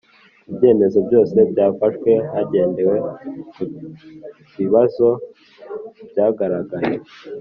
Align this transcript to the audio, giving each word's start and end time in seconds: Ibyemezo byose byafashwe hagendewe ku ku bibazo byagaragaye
Ibyemezo 0.49 0.97
byose 1.07 1.35
byafashwe 1.51 2.11
hagendewe 2.33 2.95
ku 3.53 3.63
ku 4.49 4.55
bibazo 4.61 5.07
byagaragaye 6.09 6.95